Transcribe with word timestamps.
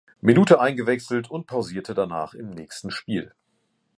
Minute 0.19 0.59
eingewechselt 0.59 1.29
und 1.29 1.45
pausierte 1.45 1.93
danach 1.93 2.33
im 2.33 2.49
nächsten 2.49 2.89
Spiel. 2.89 3.35